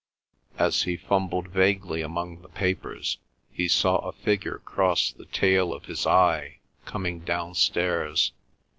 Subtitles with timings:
[0.57, 3.19] As he fumbled vaguely among the papers
[3.51, 8.31] he saw a figure cross the tail of his eye, coming downstairs.